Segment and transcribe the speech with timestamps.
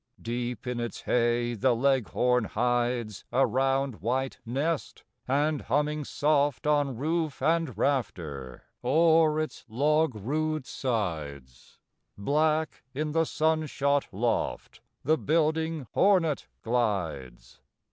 [0.19, 6.97] Deep in its hay the Leghorn hides A round white nest; and, humming soft On
[6.97, 11.77] roof and rafter, or its log rude sides,
[12.17, 17.61] Black in the sun shot loft, The building hornet glides.